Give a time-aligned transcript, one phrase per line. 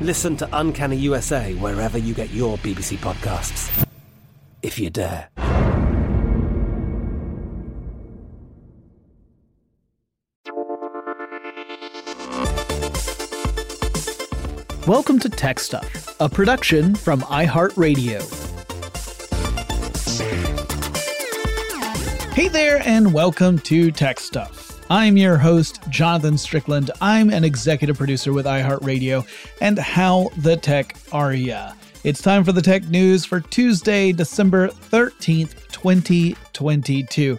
[0.00, 3.86] Listen to Uncanny USA wherever you get your BBC podcasts.
[4.60, 5.30] If you dare.
[14.86, 18.22] Welcome to Tech Stuff, a production from iHeartRadio.
[22.34, 24.65] Hey there, and welcome to Tech Stuff.
[24.88, 26.92] I'm your host, Jonathan Strickland.
[27.00, 29.26] I'm an executive producer with iHeartRadio,
[29.60, 31.72] and how the tech are ya?
[32.04, 37.36] It's time for the tech news for Tuesday, December 13th, 2022.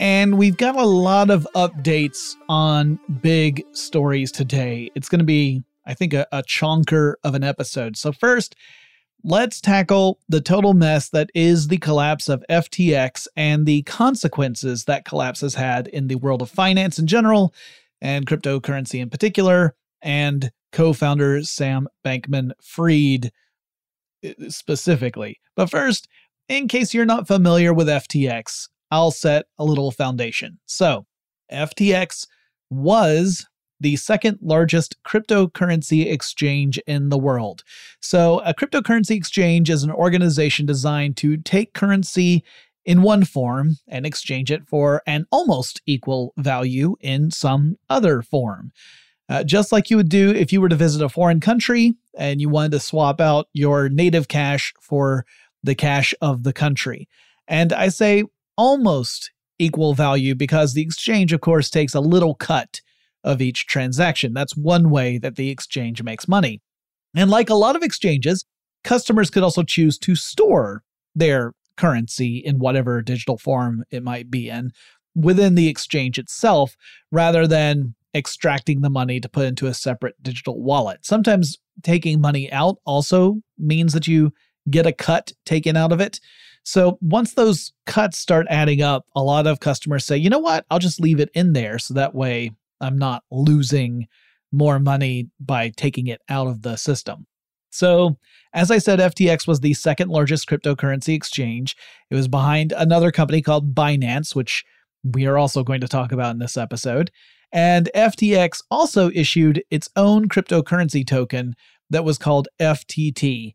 [0.00, 4.90] And we've got a lot of updates on big stories today.
[4.96, 7.96] It's going to be, I think, a, a chonker of an episode.
[7.96, 8.56] So, first,
[9.24, 15.04] let's tackle the total mess that is the collapse of FTX and the consequences that
[15.04, 17.54] collapse has had in the world of finance in general
[18.00, 23.30] and cryptocurrency in particular, and co founder Sam Bankman Fried
[24.26, 25.40] uh, specifically.
[25.54, 26.08] But first,
[26.48, 30.58] in case you're not familiar with FTX, I'll set a little foundation.
[30.66, 31.06] So,
[31.50, 32.26] FTX
[32.70, 33.46] was
[33.82, 37.62] the second largest cryptocurrency exchange in the world.
[38.00, 42.44] So, a cryptocurrency exchange is an organization designed to take currency
[42.84, 48.72] in one form and exchange it for an almost equal value in some other form.
[49.28, 52.40] Uh, just like you would do if you were to visit a foreign country and
[52.40, 55.24] you wanted to swap out your native cash for
[55.62, 57.08] the cash of the country.
[57.46, 58.24] And I say
[58.56, 62.80] almost equal value because the exchange, of course, takes a little cut
[63.24, 64.32] of each transaction.
[64.32, 66.60] That's one way that the exchange makes money.
[67.14, 68.44] And like a lot of exchanges,
[68.84, 70.82] customers could also choose to store
[71.14, 74.70] their currency in whatever digital form it might be in
[75.14, 76.76] within the exchange itself
[77.10, 81.04] rather than extracting the money to put into a separate digital wallet.
[81.04, 84.32] Sometimes taking money out also means that you
[84.70, 86.20] get a cut taken out of it.
[86.64, 90.64] So once those cuts start adding up, a lot of customers say, you know what,
[90.70, 92.52] I'll just leave it in there so that way
[92.82, 94.06] I'm not losing
[94.52, 97.26] more money by taking it out of the system.
[97.70, 98.18] So,
[98.52, 101.74] as I said, FTX was the second largest cryptocurrency exchange.
[102.10, 104.62] It was behind another company called Binance, which
[105.02, 107.10] we are also going to talk about in this episode.
[107.50, 111.54] And FTX also issued its own cryptocurrency token
[111.90, 113.54] that was called FTT.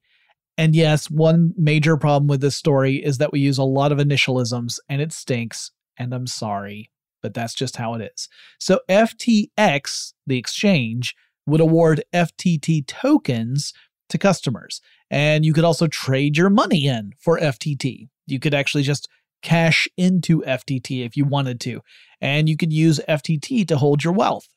[0.57, 3.99] And yes, one major problem with this story is that we use a lot of
[3.99, 5.71] initialisms and it stinks.
[5.97, 6.89] And I'm sorry,
[7.21, 8.29] but that's just how it is.
[8.59, 11.15] So FTX, the exchange,
[11.45, 13.73] would award FTT tokens
[14.09, 14.81] to customers.
[15.09, 18.09] And you could also trade your money in for FTT.
[18.25, 19.07] You could actually just
[19.41, 21.81] cash into FTT if you wanted to,
[22.19, 24.47] and you could use FTT to hold your wealth.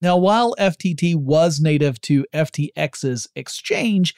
[0.00, 4.14] Now, while FTT was native to FTX's exchange,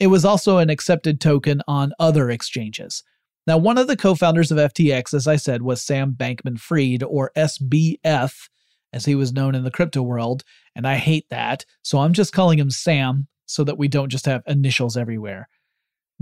[0.00, 3.02] it was also an accepted token on other exchanges.
[3.48, 7.02] Now, one of the co founders of FTX, as I said, was Sam Bankman Fried,
[7.02, 8.50] or SBF,
[8.92, 10.44] as he was known in the crypto world,
[10.76, 14.26] and I hate that, so I'm just calling him Sam so that we don't just
[14.26, 15.48] have initials everywhere.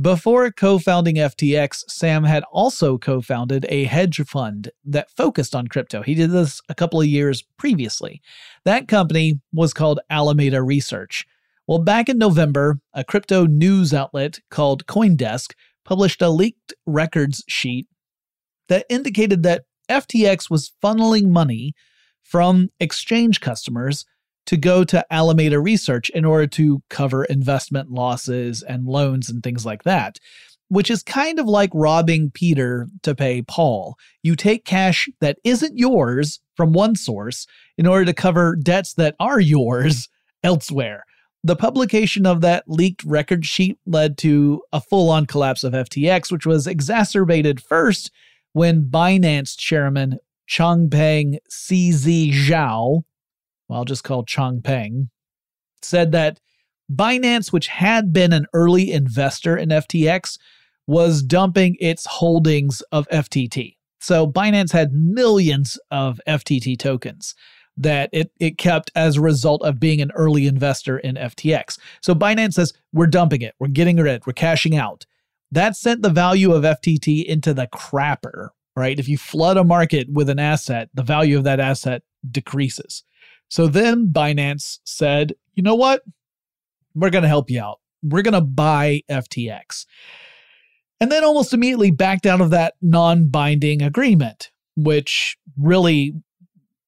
[0.01, 5.67] Before co founding FTX, Sam had also co founded a hedge fund that focused on
[5.67, 6.03] crypto.
[6.03, 8.23] He did this a couple of years previously.
[8.65, 11.27] That company was called Alameda Research.
[11.67, 15.55] Well, back in November, a crypto news outlet called Coindesk
[15.87, 17.87] published a leaked records sheet
[18.69, 21.73] that indicated that FTX was funneling money
[22.23, 24.05] from exchange customers
[24.47, 29.65] to go to Alameda Research in order to cover investment losses and loans and things
[29.65, 30.19] like that,
[30.69, 33.97] which is kind of like robbing Peter to pay Paul.
[34.23, 37.47] You take cash that isn't yours from one source
[37.79, 40.09] in order to cover debts that are yours
[40.43, 41.05] elsewhere.
[41.47, 46.33] The publication of that leaked record sheet led to a full on collapse of FTX,
[46.33, 48.11] which was exacerbated first
[48.53, 53.05] when Binance chairman Changpeng CZ Zhao
[53.69, 55.09] well, I'll just call Changpeng,
[55.83, 56.41] said that
[56.93, 60.39] Binance, which had been an early investor in FTX,
[60.87, 63.77] was dumping its holdings of FTT.
[64.01, 67.35] So Binance had millions of FTT tokens
[67.77, 71.79] that it, it kept as a result of being an early investor in FTX.
[72.01, 75.07] So Binance says, we're dumping it, we're getting rid, we're cashing out.
[75.53, 78.99] That sent the value of FTT into the crapper, right?
[78.99, 83.05] If you flood a market with an asset, the value of that asset decreases.
[83.49, 86.03] So then Binance said, you know what?
[86.95, 87.81] We're going to help you out.
[88.03, 89.87] We're going to buy FTX.
[91.01, 96.15] And then almost immediately backed out of that non binding agreement, which really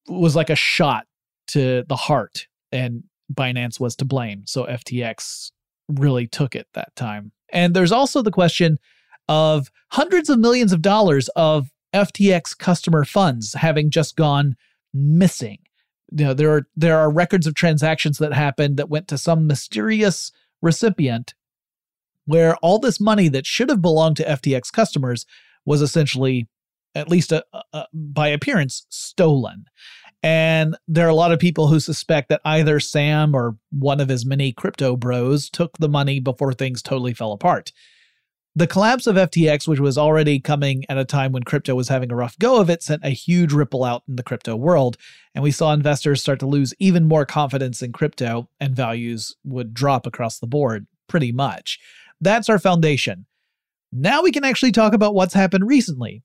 [0.09, 1.05] was like a shot
[1.49, 2.47] to the heart.
[2.71, 3.03] And
[3.33, 4.43] Binance was to blame.
[4.45, 5.51] So FTX
[5.87, 7.31] really took it that time.
[7.51, 8.77] And there's also the question
[9.27, 14.55] of hundreds of millions of dollars of FTX customer funds having just gone
[14.93, 15.59] missing
[16.11, 19.47] you know there are there are records of transactions that happened that went to some
[19.47, 21.33] mysterious recipient
[22.25, 25.25] where all this money that should have belonged to FTX customers
[25.65, 26.47] was essentially
[26.95, 29.65] at least a, a, by appearance stolen
[30.21, 34.09] and there are a lot of people who suspect that either Sam or one of
[34.09, 37.71] his many crypto bros took the money before things totally fell apart.
[38.55, 42.11] The collapse of FTX, which was already coming at a time when crypto was having
[42.11, 44.97] a rough go of it, sent a huge ripple out in the crypto world.
[45.33, 49.73] And we saw investors start to lose even more confidence in crypto, and values would
[49.73, 51.79] drop across the board pretty much.
[52.19, 53.25] That's our foundation.
[53.93, 56.23] Now we can actually talk about what's happened recently.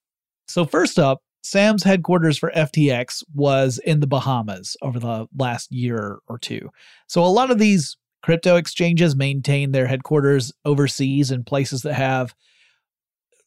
[0.49, 6.19] So, first up, Sam's headquarters for FTX was in the Bahamas over the last year
[6.27, 6.71] or two.
[7.07, 12.35] So, a lot of these Crypto exchanges maintain their headquarters overseas in places that have,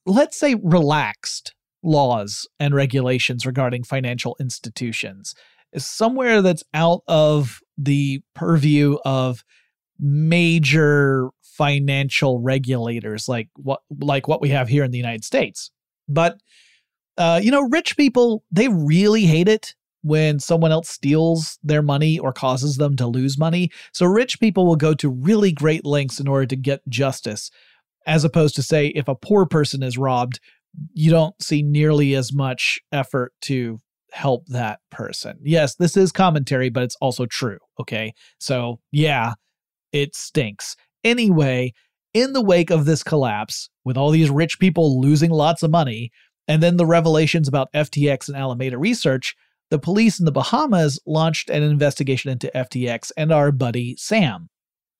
[0.05, 5.33] let's say, relaxed laws and regulations regarding financial institutions.
[5.75, 9.43] Somewhere that's out of the purview of
[9.99, 15.71] major financial regulators like what like what we have here in the United States.
[16.07, 16.37] But
[17.17, 22.17] uh, you know, rich people they really hate it when someone else steals their money
[22.17, 23.69] or causes them to lose money.
[23.91, 27.51] So rich people will go to really great lengths in order to get justice,
[28.05, 30.39] as opposed to, say, if a poor person is robbed,
[30.93, 33.79] you don't see nearly as much effort to
[34.11, 35.37] help that person.
[35.43, 37.57] Yes, this is commentary, but it's also true.
[37.79, 38.13] Okay.
[38.39, 39.33] So, yeah,
[39.91, 40.75] it stinks.
[41.03, 41.73] Anyway,
[42.13, 46.11] in the wake of this collapse, with all these rich people losing lots of money,
[46.47, 49.35] and then the revelations about FTX and Alameda Research,
[49.69, 54.49] the police in the Bahamas launched an investigation into FTX and our buddy Sam.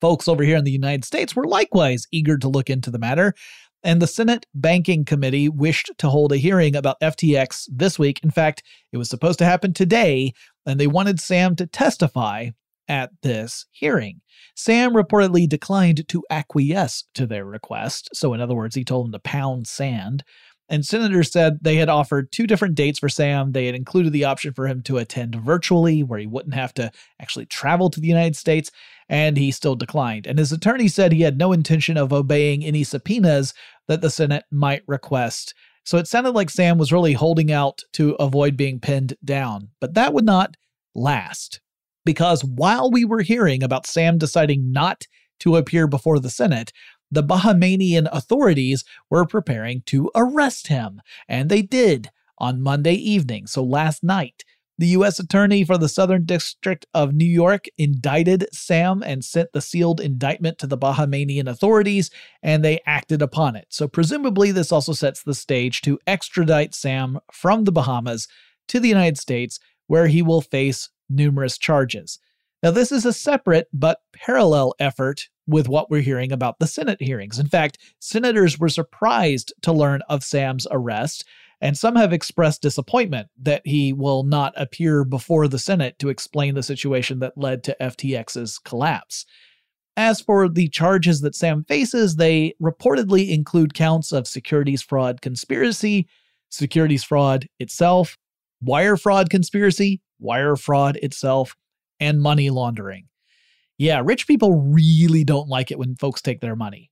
[0.00, 3.34] Folks over here in the United States were likewise eager to look into the matter,
[3.82, 8.20] and the Senate Banking Committee wished to hold a hearing about FTX this week.
[8.22, 8.62] In fact,
[8.92, 10.32] it was supposed to happen today,
[10.66, 12.50] and they wanted Sam to testify
[12.88, 14.20] at this hearing.
[14.54, 18.08] Sam reportedly declined to acquiesce to their request.
[18.12, 20.24] So, in other words, he told them to pound sand.
[20.68, 23.52] And senators said they had offered two different dates for Sam.
[23.52, 26.90] They had included the option for him to attend virtually, where he wouldn't have to
[27.20, 28.70] actually travel to the United States,
[29.08, 30.26] and he still declined.
[30.26, 33.54] And his attorney said he had no intention of obeying any subpoenas
[33.86, 35.54] that the Senate might request.
[35.84, 39.70] So it sounded like Sam was really holding out to avoid being pinned down.
[39.80, 40.54] But that would not
[40.94, 41.60] last.
[42.04, 45.06] Because while we were hearing about Sam deciding not
[45.40, 46.72] to appear before the Senate,
[47.10, 53.62] the Bahamian authorities were preparing to arrest him, and they did on Monday evening, so
[53.62, 54.44] last night.
[54.80, 55.18] The U.S.
[55.18, 60.56] Attorney for the Southern District of New York indicted Sam and sent the sealed indictment
[60.58, 62.10] to the Bahamian authorities,
[62.44, 63.66] and they acted upon it.
[63.70, 68.28] So, presumably, this also sets the stage to extradite Sam from the Bahamas
[68.68, 72.20] to the United States, where he will face numerous charges.
[72.62, 77.00] Now, this is a separate but parallel effort with what we're hearing about the Senate
[77.00, 77.38] hearings.
[77.38, 81.24] In fact, senators were surprised to learn of Sam's arrest,
[81.60, 86.54] and some have expressed disappointment that he will not appear before the Senate to explain
[86.54, 89.24] the situation that led to FTX's collapse.
[89.96, 96.06] As for the charges that Sam faces, they reportedly include counts of securities fraud conspiracy,
[96.50, 98.16] securities fraud itself,
[98.60, 101.56] wire fraud conspiracy, wire fraud itself,
[101.98, 103.08] and money laundering.
[103.78, 106.90] Yeah, rich people really don't like it when folks take their money.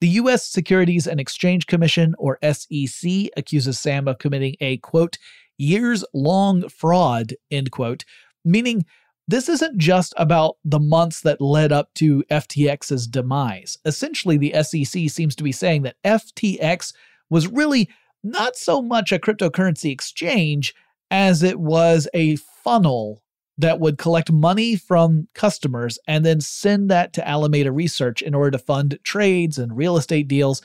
[0.00, 0.44] The U.S.
[0.44, 5.18] Securities and Exchange Commission, or SEC, accuses Sam of committing a quote,
[5.56, 8.04] years long fraud, end quote,
[8.44, 8.84] meaning
[9.26, 13.76] this isn't just about the months that led up to FTX's demise.
[13.84, 16.94] Essentially, the SEC seems to be saying that FTX
[17.28, 17.88] was really
[18.24, 20.74] not so much a cryptocurrency exchange
[21.10, 23.22] as it was a funnel
[23.58, 28.52] that would collect money from customers and then send that to Alameda Research in order
[28.52, 30.62] to fund trades and real estate deals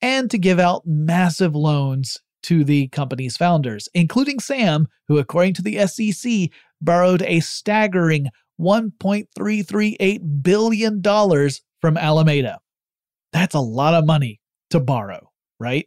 [0.00, 5.62] and to give out massive loans to the company's founders, including Sam, who, according to
[5.62, 8.28] the SEC, borrowed a staggering
[8.60, 11.02] $1.338 billion
[11.80, 12.60] from Alameda.
[13.32, 15.86] That's a lot of money to borrow, right?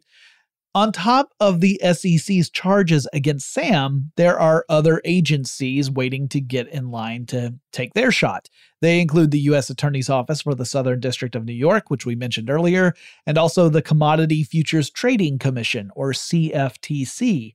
[0.75, 6.67] On top of the SEC's charges against Sam, there are other agencies waiting to get
[6.67, 8.49] in line to take their shot.
[8.81, 9.69] They include the U.S.
[9.69, 12.93] Attorney's Office for the Southern District of New York, which we mentioned earlier,
[13.25, 17.53] and also the Commodity Futures Trading Commission, or CFTC.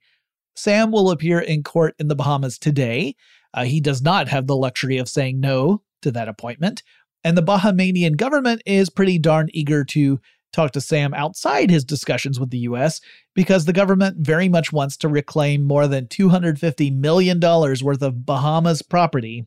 [0.57, 3.17] Sam will appear in court in the Bahamas today.
[3.53, 6.83] Uh, he does not have the luxury of saying no to that appointment.
[7.23, 10.21] And the Bahamian government is pretty darn eager to
[10.53, 13.01] talk to Sam outside his discussions with the US
[13.35, 18.83] because the government very much wants to reclaim more than $250 million worth of Bahamas
[18.83, 19.47] property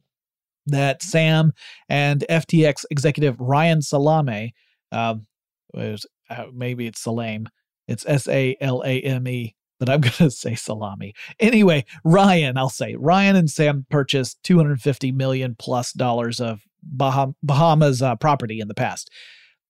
[0.67, 1.53] that Sam
[1.89, 4.53] and FTX executive Ryan Salame,
[4.91, 5.27] um,
[5.75, 5.97] uh,
[6.53, 7.47] maybe it's Salame,
[7.87, 11.13] it's S A L A M E, but I'm going to say salami.
[11.39, 16.61] Anyway, Ryan, I'll say Ryan and Sam purchased 250 million plus dollars of
[16.95, 19.09] Baham- Bahamas uh, property in the past.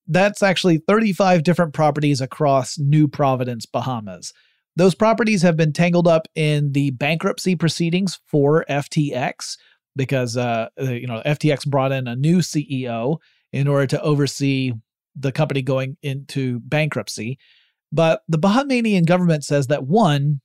[0.07, 4.33] That's actually 35 different properties across New Providence, Bahamas.
[4.75, 9.57] Those properties have been tangled up in the bankruptcy proceedings for FTX
[9.95, 13.17] because uh, uh you know FTX brought in a new CEO
[13.51, 14.73] in order to oversee
[15.15, 17.37] the company going into bankruptcy.
[17.91, 20.41] But the Bahamian government says that one,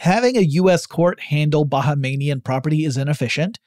[0.00, 0.86] having a U.S.
[0.86, 3.60] court handle Bahamian property is inefficient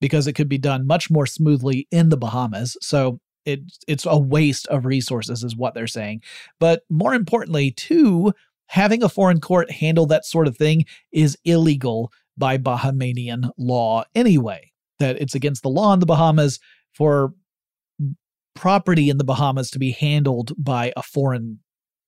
[0.00, 2.78] because it could be done much more smoothly in the Bahamas.
[2.80, 6.22] So it it's a waste of resources is what they're saying.
[6.58, 8.32] But more importantly too
[8.66, 14.70] having a foreign court handle that sort of thing is illegal by Bahamian law anyway
[15.00, 16.60] that it's against the law in the Bahamas
[16.92, 17.34] for
[18.54, 21.60] property in the Bahamas to be handled by a foreign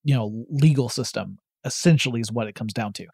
[0.05, 3.07] you know legal system essentially is what it comes down to.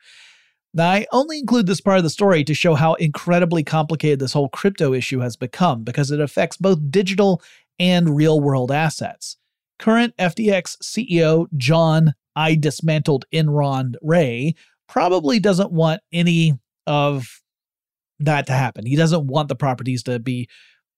[0.75, 4.33] Now, I only include this part of the story to show how incredibly complicated this
[4.33, 7.43] whole crypto issue has become because it affects both digital
[7.79, 9.37] and real world assets.
[9.79, 14.55] Current FTX CEO John I dismantled Enron Ray
[14.89, 17.41] probably doesn't want any of
[18.21, 18.87] that to happen.
[18.87, 20.49] He doesn't want the properties to be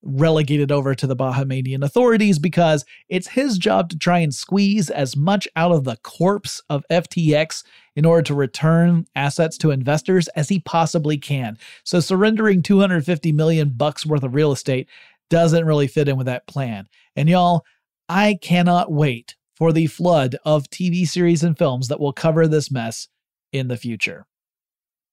[0.02, 5.16] relegated over to the Bahamian authorities because it's his job to try and squeeze as
[5.16, 7.64] much out of the corpse of FTX
[7.96, 11.58] in order to return assets to investors as he possibly can.
[11.84, 14.88] So surrendering 250 million bucks worth of real estate
[15.30, 16.86] doesn't really fit in with that plan.
[17.16, 17.64] And y'all,
[18.08, 22.70] I cannot wait for the flood of TV series and films that will cover this
[22.70, 23.08] mess
[23.52, 24.26] in the future.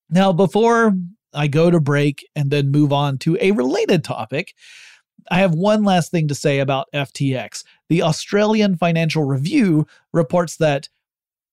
[0.09, 0.93] Now, before
[1.33, 4.53] I go to break and then move on to a related topic,
[5.29, 7.63] I have one last thing to say about FTX.
[7.89, 10.89] The Australian Financial Review reports that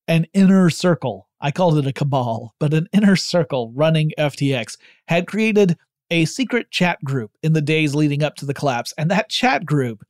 [0.06, 1.28] an inner circle.
[1.40, 4.76] I called it a cabal, but an inner circle running FTX
[5.08, 5.76] had created
[6.14, 8.94] a secret chat group in the days leading up to the collapse.
[8.96, 10.04] And that chat group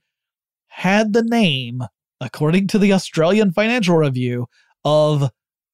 [0.68, 1.82] had the name,
[2.20, 4.46] according to the Australian Financial Review,
[4.84, 5.30] of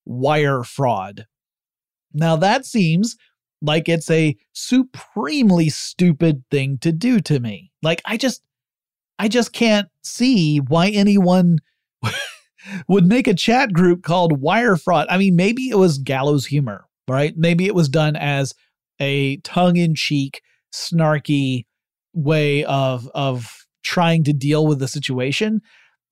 [0.06, 1.26] wire fraud.
[2.12, 3.16] Now, that seems
[3.60, 7.72] like it's a supremely stupid thing to do to me.
[7.82, 8.42] Like, I just,
[9.18, 11.58] I just can't see why anyone
[12.88, 15.08] would make a chat group called Wire Fraud.
[15.10, 17.34] I mean, maybe it was gallows humor, right?
[17.36, 18.54] Maybe it was done as
[19.00, 20.42] a tongue in cheek,
[20.72, 21.64] snarky
[22.12, 25.60] way of, of trying to deal with the situation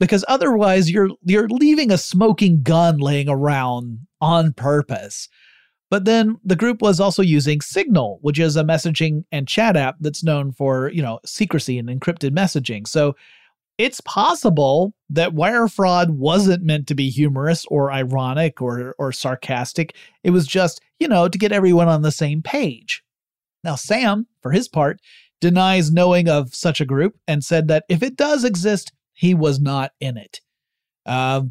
[0.00, 5.28] because otherwise you're you're leaving a smoking gun laying around on purpose.
[5.90, 9.96] But then the group was also using Signal, which is a messaging and chat app
[10.00, 12.86] that's known for, you know, secrecy and encrypted messaging.
[12.86, 13.16] So
[13.78, 19.94] it's possible that wire fraud wasn't meant to be humorous or ironic or or sarcastic.
[20.24, 23.02] It was just, you know, to get everyone on the same page.
[23.64, 25.00] Now Sam, for his part,
[25.40, 29.60] denies knowing of such a group and said that if it does exist, he was
[29.60, 30.40] not in it.
[31.06, 31.42] Uh,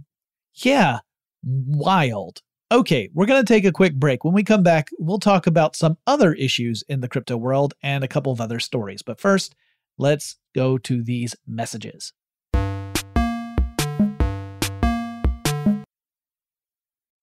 [0.54, 1.00] yeah,
[1.44, 2.42] wild.
[2.70, 4.26] Okay, we're going to take a quick break.
[4.26, 8.04] When we come back, we'll talk about some other issues in the crypto world and
[8.04, 9.02] a couple of other stories.
[9.02, 9.56] But first,
[9.98, 12.12] let's go to these messages.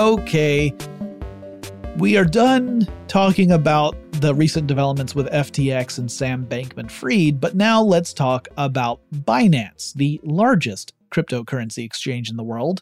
[0.00, 0.72] Okay.
[1.98, 7.54] We are done talking about the recent developments with FTX and Sam Bankman Fried, but
[7.54, 12.80] now let's talk about Binance, the largest cryptocurrency exchange in the world.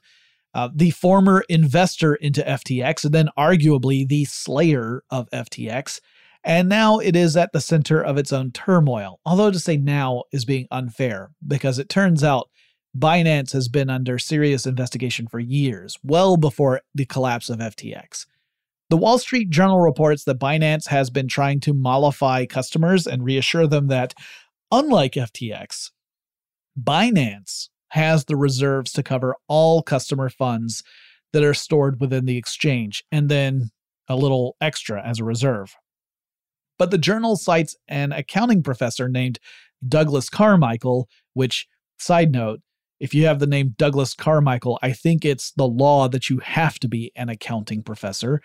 [0.54, 6.00] Uh, the former investor into FTX, and then arguably the slayer of FTX.
[6.44, 9.18] And now it is at the center of its own turmoil.
[9.26, 12.48] Although to say now is being unfair, because it turns out
[12.96, 18.26] Binance has been under serious investigation for years, well before the collapse of FTX.
[18.90, 23.66] The Wall Street Journal reports that Binance has been trying to mollify customers and reassure
[23.66, 24.14] them that,
[24.72, 25.90] unlike FTX,
[26.82, 30.82] Binance has the reserves to cover all customer funds
[31.32, 33.70] that are stored within the exchange, and then
[34.08, 35.76] a little extra as a reserve.
[36.78, 39.38] But the journal cites an accounting professor named
[39.86, 41.66] Douglas Carmichael, which,
[41.98, 42.60] side note,
[43.00, 46.78] if you have the name Douglas Carmichael, I think it's the law that you have
[46.80, 48.40] to be an accounting professor.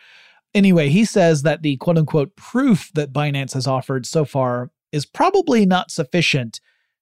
[0.53, 5.05] Anyway, he says that the quote unquote proof that Binance has offered so far is
[5.05, 6.59] probably not sufficient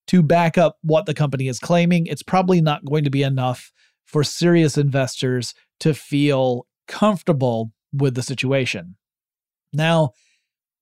[0.08, 2.08] to back up what the company is claiming.
[2.08, 3.72] It's probably not going to be enough
[4.06, 8.96] for serious investors to feel comfortable with the situation.
[9.74, 10.12] Now,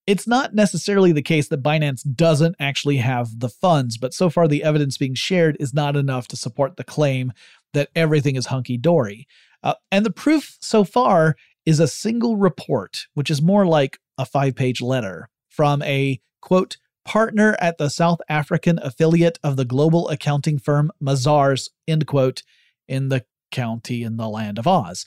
[0.10, 4.48] it's not necessarily the case that Binance doesn't actually have the funds, but so far
[4.48, 7.32] the evidence being shared is not enough to support the claim
[7.76, 9.28] that everything is hunky dory.
[9.62, 14.26] Uh, and the proof so far is a single report, which is more like a
[14.26, 20.10] five page letter from a quote, partner at the South African affiliate of the global
[20.10, 22.42] accounting firm Mazars, end quote,
[22.88, 25.06] in the county in the land of Oz.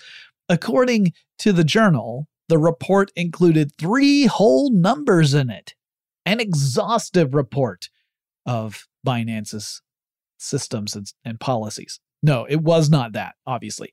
[0.48, 5.72] According to the journal, the report included three whole numbers in it,
[6.26, 7.88] an exhaustive report
[8.44, 9.80] of Binance's
[10.38, 11.98] systems and, and policies.
[12.22, 13.90] No, it was not that, obviously.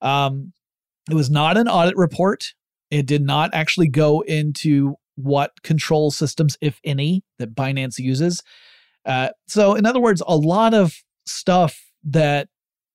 [0.00, 0.54] Um,
[1.10, 2.54] it was not an audit report.
[2.90, 8.42] It did not actually go into what control systems, if any, that Binance uses.
[9.04, 10.94] Uh, so, in other words, a lot of
[11.26, 12.48] stuff that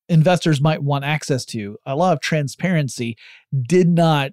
[0.09, 3.15] investors might want access to, a lot of transparency,
[3.67, 4.31] did not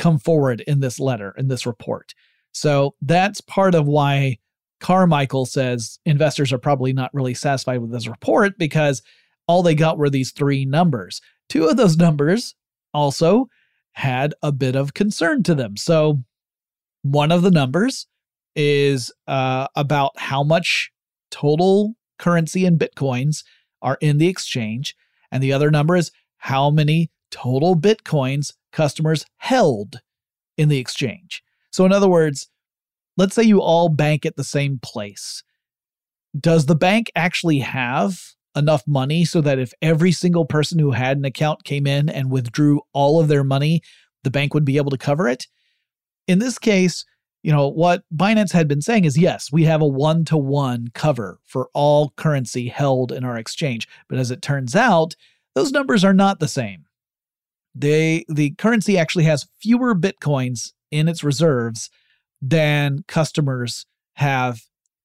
[0.00, 2.14] come forward in this letter, in this report.
[2.52, 4.38] So, that's part of why
[4.80, 9.02] Carmichael says investors are probably not really satisfied with this report because
[9.46, 11.20] all they got were these three numbers.
[11.48, 12.54] Two of those numbers
[12.94, 13.48] also
[13.92, 15.76] had a bit of concern to them.
[15.76, 16.24] So,
[17.02, 18.06] one of the numbers
[18.56, 20.90] is uh, about how much
[21.30, 23.44] total currency and bitcoins
[23.82, 24.96] are in the exchange,
[25.30, 30.00] and the other number is how many total bitcoins customers held
[30.56, 31.42] in the exchange.
[31.70, 32.48] So, in other words,
[33.16, 35.42] let's say you all bank at the same place.
[36.38, 38.20] Does the bank actually have
[38.56, 42.30] enough money so that if every single person who had an account came in and
[42.30, 43.82] withdrew all of their money,
[44.24, 45.46] the bank would be able to cover it.
[46.26, 47.04] In this case,
[47.42, 50.88] you know, what Binance had been saying is yes, we have a one to one
[50.94, 53.88] cover for all currency held in our exchange.
[54.08, 55.16] But as it turns out,
[55.54, 56.84] those numbers are not the same.
[57.74, 61.90] They, the currency actually has fewer bitcoins in its reserves
[62.42, 64.62] than customers have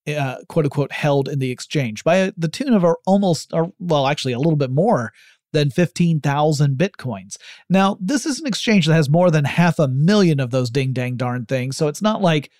[0.08, 4.32] uh, quote unquote held in the exchange by the tune of almost, or, well, actually
[4.32, 5.12] a little bit more
[5.52, 7.36] than 15,000 bitcoins.
[7.70, 10.92] Now, this is an exchange that has more than half a million of those ding
[10.92, 11.76] dang darn things.
[11.76, 12.50] So it's not like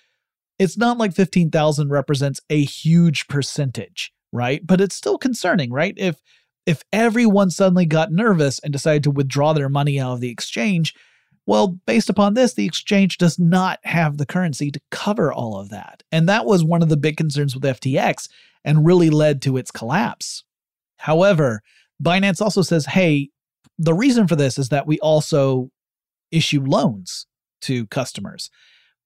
[0.59, 4.65] it's not like 15,000 represents a huge percentage, right?
[4.65, 5.93] But it's still concerning, right?
[5.97, 6.21] If
[6.67, 10.93] if everyone suddenly got nervous and decided to withdraw their money out of the exchange,
[11.45, 15.69] well, based upon this, the exchange does not have the currency to cover all of
[15.69, 16.03] that.
[16.11, 18.27] And that was one of the big concerns with FTX
[18.65, 20.43] and really led to its collapse.
[20.97, 21.61] However,
[22.03, 23.29] Binance also says, hey,
[23.79, 25.69] the reason for this is that we also
[26.31, 27.27] issue loans
[27.61, 28.49] to customers,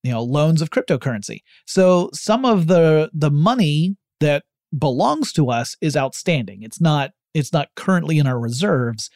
[0.02, 1.42] you know, loans of cryptocurrency.
[1.68, 4.44] So some of the the money that
[4.76, 6.64] belongs to us is outstanding.
[6.64, 9.10] It's not it's not currently in our reserves,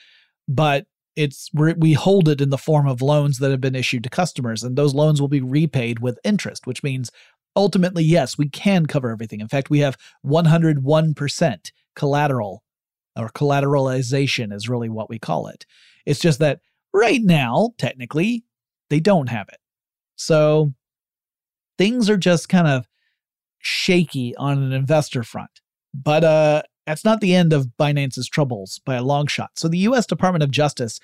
[0.47, 4.10] but it's we hold it in the form of loans that have been issued to
[4.10, 7.10] customers and those loans will be repaid with interest which means
[7.56, 9.39] ultimately yes we can cover everything.
[9.39, 12.63] In fact we have 101% collateral
[13.17, 15.65] or collateralization is really what we call it.
[16.06, 16.60] It's just that
[16.93, 18.43] right now technically
[18.89, 19.60] they don't have it.
[20.17, 20.73] So
[21.78, 22.88] things are just kind of
[23.60, 25.62] shaky on an investor front.
[25.93, 29.52] But uh that's not the end of Binance's troubles by a long shot.
[29.56, 31.00] So, the US Department of Justice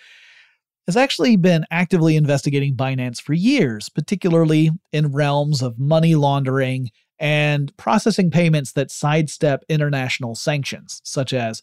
[0.87, 6.89] has actually been actively investigating Binance for years, particularly in realms of money laundering
[7.19, 11.61] and processing payments that sidestep international sanctions, such as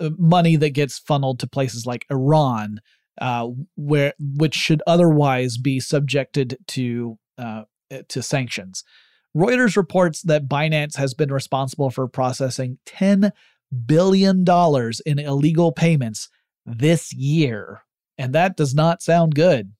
[0.00, 2.80] uh, money that gets funneled to places like Iran,
[3.20, 7.62] uh, where which should otherwise be subjected to uh,
[8.08, 8.84] to sanctions.
[9.36, 13.30] Reuters reports that Binance has been responsible for processing $10
[13.86, 14.44] billion
[15.06, 16.28] in illegal payments
[16.64, 17.82] this year.
[18.16, 19.72] And that does not sound good.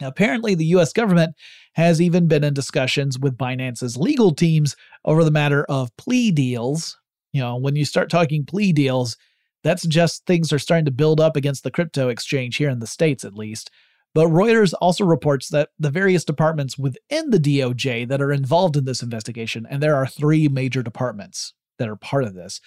[0.00, 1.34] Apparently, the US government
[1.74, 6.98] has even been in discussions with Binance's legal teams over the matter of plea deals.
[7.32, 9.16] You know, when you start talking plea deals,
[9.62, 12.86] that's just things are starting to build up against the crypto exchange here in the
[12.86, 13.70] States, at least.
[14.14, 18.84] But Reuters also reports that the various departments within the DOJ that are involved in
[18.84, 22.60] this investigation, and there are three major departments that are part of this,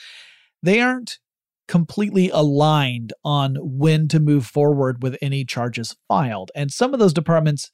[0.61, 1.19] they aren't
[1.67, 6.51] completely aligned on when to move forward with any charges filed.
[6.55, 7.71] And some of those departments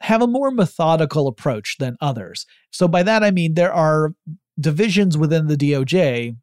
[0.00, 2.44] have a more methodical approach than others.
[2.70, 4.14] So by that I mean there are
[4.60, 6.36] divisions within the DOJ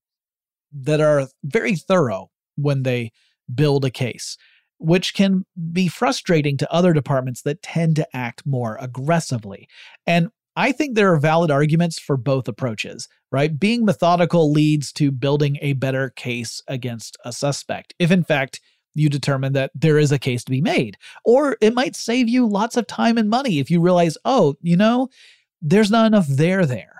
[0.71, 3.11] that are very thorough when they
[3.53, 4.37] build a case
[4.79, 9.67] which can be frustrating to other departments that tend to act more aggressively.
[10.07, 13.57] And I think there are valid arguments for both approaches, right?
[13.59, 18.59] Being methodical leads to building a better case against a suspect, if in fact
[18.95, 20.97] you determine that there is a case to be made.
[21.23, 24.75] Or it might save you lots of time and money if you realize, oh, you
[24.75, 25.09] know,
[25.61, 26.98] there's not enough there there.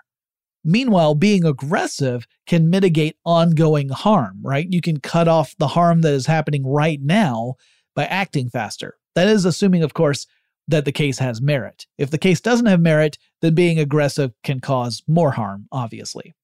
[0.64, 4.68] Meanwhile, being aggressive can mitigate ongoing harm, right?
[4.70, 7.56] You can cut off the harm that is happening right now
[7.96, 8.98] by acting faster.
[9.16, 10.28] That is assuming, of course,
[10.68, 11.88] that the case has merit.
[11.98, 16.36] If the case doesn't have merit, then being aggressive can cause more harm, obviously.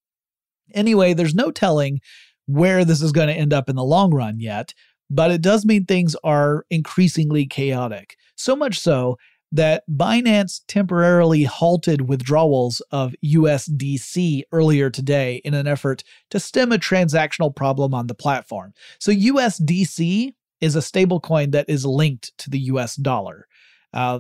[0.74, 2.00] Anyway, there's no telling
[2.48, 4.74] where this is going to end up in the long run yet,
[5.10, 8.18] but it does mean things are increasingly chaotic.
[8.36, 9.18] So much so
[9.52, 16.78] that Binance temporarily halted withdrawals of USDC earlier today in an effort to stem a
[16.78, 18.74] transactional problem on the platform.
[19.00, 23.48] So, USDC is a stablecoin that is linked to the US dollar.
[23.94, 24.20] Uh,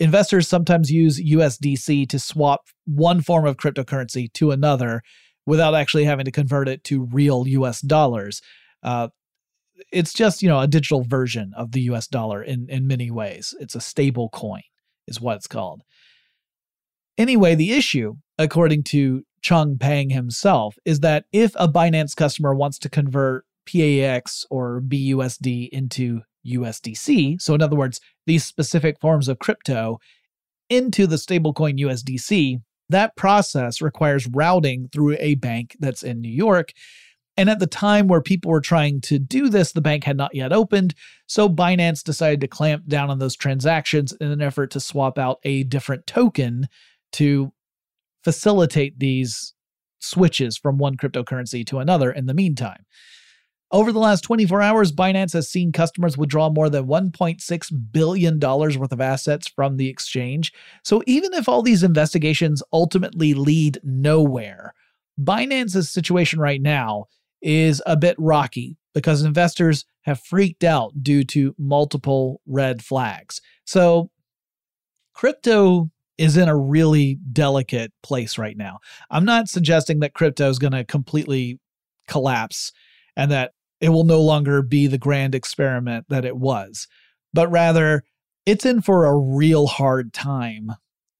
[0.00, 5.02] investors sometimes use USDC to swap one form of cryptocurrency to another
[5.46, 8.40] without actually having to convert it to real US dollars.
[8.82, 9.08] Uh,
[9.92, 13.54] it's just you know a digital version of the US dollar in in many ways.
[13.60, 14.62] It's a stable coin
[15.06, 15.82] is what it's called.
[17.16, 22.88] Anyway, the issue, according to Changpeng himself, is that if a Binance customer wants to
[22.88, 29.98] convert PAX or BUSD into USDC, so in other words, these specific forms of crypto
[30.68, 36.72] into the stablecoin USDC, that process requires routing through a bank that's in New York
[37.36, 40.34] and at the time where people were trying to do this, the bank had not
[40.34, 40.94] yet opened.
[41.26, 45.40] So Binance decided to clamp down on those transactions in an effort to swap out
[45.42, 46.68] a different token
[47.12, 47.52] to
[48.22, 49.54] facilitate these
[49.98, 52.84] switches from one cryptocurrency to another in the meantime.
[53.72, 58.92] Over the last 24 hours, Binance has seen customers withdraw more than $1.6 billion worth
[58.92, 60.52] of assets from the exchange.
[60.84, 64.74] So even if all these investigations ultimately lead nowhere,
[65.20, 67.06] Binance's situation right now
[67.44, 73.40] is a bit rocky because investors have freaked out due to multiple red flags.
[73.64, 74.10] So,
[75.12, 78.78] crypto is in a really delicate place right now.
[79.10, 81.58] I'm not suggesting that crypto is going to completely
[82.08, 82.72] collapse
[83.16, 86.86] and that it will no longer be the grand experiment that it was,
[87.32, 88.04] but rather
[88.46, 90.72] it's in for a real hard time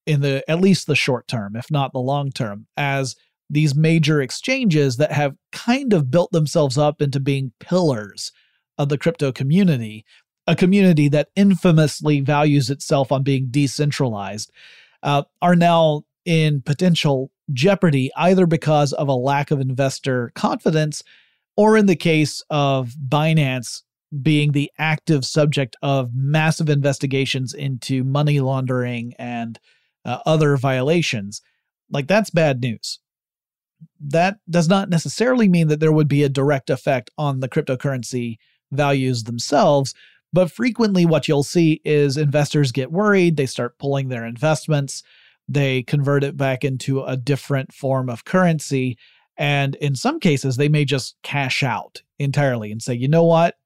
[0.06, 3.16] in the at least the short term, if not the long term, as
[3.50, 8.32] these major exchanges that have kind of built themselves up into being pillars
[8.78, 10.04] of the crypto community,
[10.46, 14.50] a community that infamously values itself on being decentralized,
[15.02, 21.02] uh, are now in potential jeopardy either because of a lack of investor confidence
[21.56, 23.82] or in the case of Binance
[24.22, 29.58] being the active subject of massive investigations into money laundering and
[30.04, 31.42] uh, other violations.
[31.90, 33.00] Like, that's bad news
[34.00, 38.38] that does not necessarily mean that there would be a direct effect on the cryptocurrency
[38.72, 39.94] values themselves.
[40.32, 45.02] But frequently, what you'll see is investors get worried, they start pulling their investments,
[45.48, 48.98] they convert it back into a different form of currency.
[49.36, 53.56] And in some cases, they may just cash out entirely and say, you know what?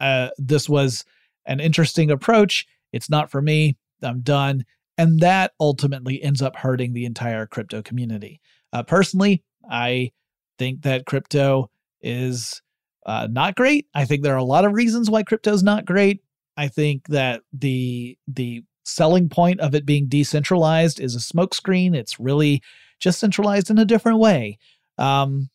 [0.00, 1.04] Uh, this was
[1.46, 2.66] an interesting approach.
[2.92, 3.76] It's not for me.
[4.02, 4.64] I'm done.
[4.98, 8.40] And that ultimately ends up hurting the entire crypto community.
[8.72, 10.12] Uh, personally, I
[10.58, 12.62] think that crypto is
[13.06, 13.86] uh, not great.
[13.94, 16.20] I think there are a lot of reasons why crypto is not great.
[16.56, 21.94] I think that the the selling point of it being decentralized is a smokescreen.
[21.94, 22.62] It's really
[23.00, 24.58] just centralized in a different way,
[24.98, 25.50] um,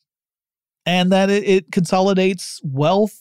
[0.85, 3.17] and that it, it consolidates wealth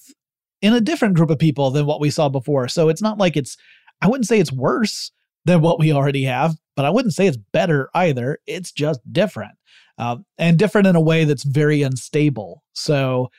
[0.63, 2.67] in a different group of people than what we saw before.
[2.69, 3.57] So it's not like it's,
[4.01, 5.13] I wouldn't say it's worse
[5.45, 8.39] than what we already have, but I wouldn't say it's better either.
[8.47, 9.53] It's just different
[9.99, 12.63] uh, and different in a way that's very unstable.
[12.73, 13.31] So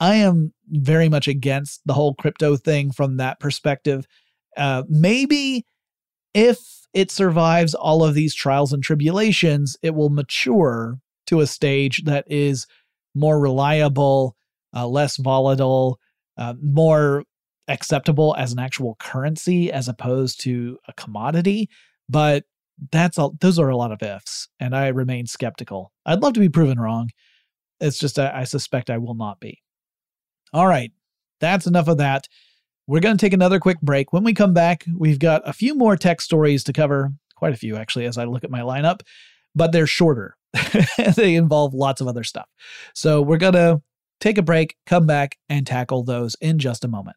[0.00, 4.06] I am very much against the whole crypto thing from that perspective.
[4.56, 5.64] Uh, maybe
[6.34, 6.58] if
[6.92, 12.24] it survives all of these trials and tribulations, it will mature to a stage that
[12.28, 12.66] is
[13.14, 14.36] more reliable,
[14.74, 15.98] uh, less volatile,
[16.36, 17.24] uh, more
[17.68, 21.68] acceptable as an actual currency as opposed to a commodity.
[22.08, 22.44] But
[22.90, 25.92] that's all, those are a lot of ifs, and I remain skeptical.
[26.04, 27.10] I'd love to be proven wrong.
[27.80, 29.60] It's just, I, I suspect I will not be.
[30.52, 30.92] All right,
[31.40, 32.28] that's enough of that.
[32.86, 34.12] We're going to take another quick break.
[34.12, 37.56] When we come back, we've got a few more tech stories to cover, quite a
[37.56, 39.00] few actually, as I look at my lineup,
[39.54, 40.36] but they're shorter.
[41.16, 42.48] they involve lots of other stuff.
[42.94, 43.82] So we're going to
[44.20, 47.16] take a break, come back, and tackle those in just a moment.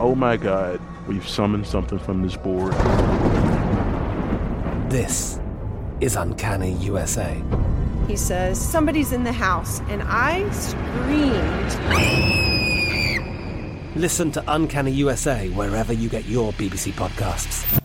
[0.00, 2.72] oh my God, we've summoned something from this board.
[4.90, 5.38] This
[6.00, 7.40] is Uncanny USA.
[8.08, 11.76] He says, Somebody's in the house, and I screamed.
[13.94, 17.80] Listen to Uncanny USA wherever you get your BBC podcasts,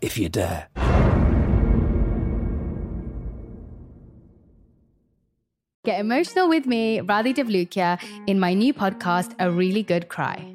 [0.00, 0.68] if you dare.
[5.84, 10.54] Get emotional with me, Radhi Devlukia, in my new podcast, A Really Good Cry.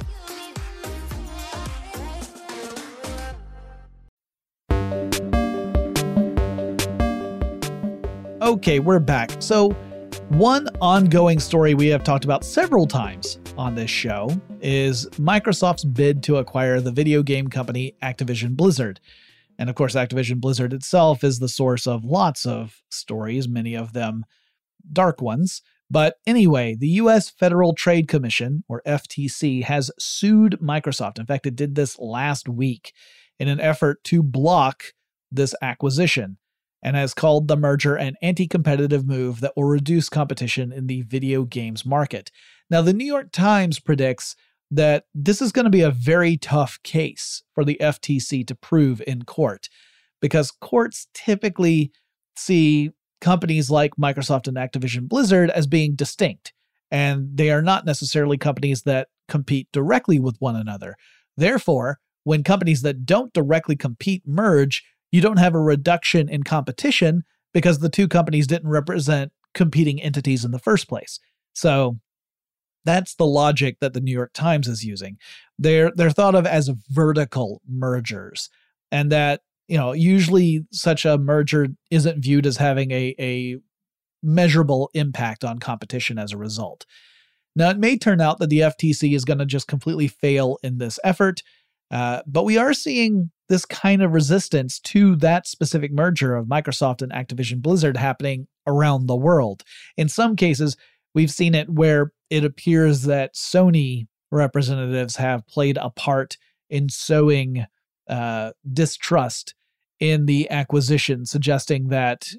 [8.51, 9.31] Okay, we're back.
[9.41, 9.69] So,
[10.27, 14.29] one ongoing story we have talked about several times on this show
[14.59, 18.99] is Microsoft's bid to acquire the video game company Activision Blizzard.
[19.57, 23.93] And of course, Activision Blizzard itself is the source of lots of stories, many of
[23.93, 24.25] them
[24.91, 25.61] dark ones.
[25.89, 31.19] But anyway, the US Federal Trade Commission, or FTC, has sued Microsoft.
[31.19, 32.91] In fact, it did this last week
[33.39, 34.87] in an effort to block
[35.31, 36.35] this acquisition
[36.83, 41.01] and has called the merger an anti competitive move that will reduce competition in the
[41.03, 42.31] video games market.
[42.69, 44.35] Now, the New York Times predicts
[44.71, 49.01] that this is going to be a very tough case for the FTC to prove
[49.05, 49.67] in court
[50.21, 51.91] because courts typically
[52.37, 56.53] see companies like Microsoft and Activision Blizzard as being distinct,
[56.89, 60.95] and they are not necessarily companies that compete directly with one another.
[61.37, 67.23] Therefore, when companies that don't directly compete merge, you don't have a reduction in competition
[67.53, 71.19] because the two companies didn't represent competing entities in the first place.
[71.53, 71.99] So
[72.85, 75.17] that's the logic that the New York Times is using.
[75.59, 78.49] They're they're thought of as vertical mergers,
[78.91, 83.57] and that you know usually such a merger isn't viewed as having a a
[84.23, 86.85] measurable impact on competition as a result.
[87.55, 90.77] Now, it may turn out that the FTC is going to just completely fail in
[90.77, 91.41] this effort,
[91.91, 97.01] uh, but we are seeing this kind of resistance to that specific merger of Microsoft
[97.01, 99.63] and Activision Blizzard happening around the world.
[99.97, 100.77] In some cases,
[101.13, 106.37] we've seen it where it appears that Sony representatives have played a part
[106.69, 107.65] in sowing
[108.09, 109.53] uh, distrust
[109.99, 112.29] in the acquisition, suggesting that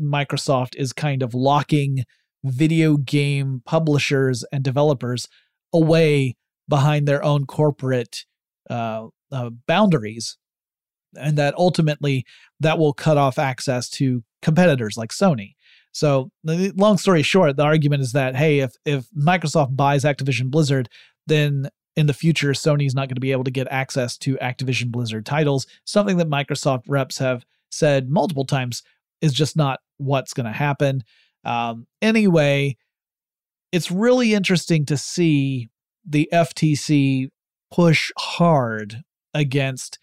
[0.00, 2.04] Microsoft is kind of locking
[2.44, 5.28] video game publishers and developers
[5.72, 6.36] away
[6.68, 8.24] behind their own corporate
[8.70, 10.36] uh, uh, boundaries
[11.18, 12.24] and that ultimately
[12.60, 15.54] that will cut off access to competitors like Sony.
[15.92, 20.88] So, long story short, the argument is that hey, if if Microsoft buys Activision Blizzard,
[21.26, 24.90] then in the future Sony's not going to be able to get access to Activision
[24.92, 25.66] Blizzard titles.
[25.84, 28.82] Something that Microsoft reps have said multiple times
[29.22, 31.02] is just not what's going to happen.
[31.44, 32.76] Um, anyway,
[33.72, 35.68] it's really interesting to see
[36.06, 37.30] the FTC
[37.72, 39.02] push hard
[39.34, 39.98] against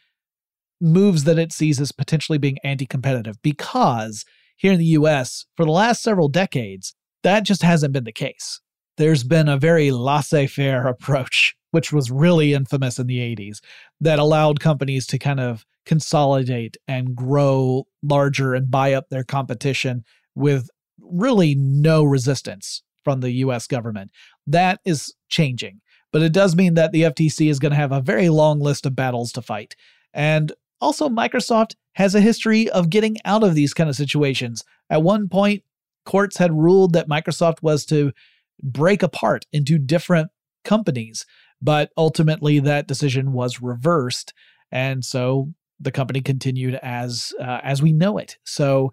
[0.79, 4.25] moves that it sees as potentially being anti competitive because
[4.57, 6.93] here in the US, for the last several decades,
[7.23, 8.59] that just hasn't been the case.
[8.97, 13.59] There's been a very laissez faire approach, which was really infamous in the 80s,
[14.01, 20.03] that allowed companies to kind of consolidate and grow larger and buy up their competition
[20.35, 20.69] with
[21.01, 24.11] really no resistance from the US government.
[24.47, 25.81] That is changing,
[26.13, 28.85] but it does mean that the FTC is going to have a very long list
[28.85, 29.75] of battles to fight.
[30.13, 34.63] And also, Microsoft has a history of getting out of these kind of situations.
[34.89, 35.63] At one point,
[36.05, 38.13] courts had ruled that Microsoft was to
[38.61, 40.29] break apart into different
[40.63, 41.25] companies,
[41.61, 44.33] but ultimately that decision was reversed,
[44.71, 48.37] and so the company continued as uh, as we know it.
[48.43, 48.91] So,